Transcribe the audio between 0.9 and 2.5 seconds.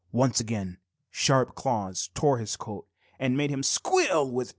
sharp claws tore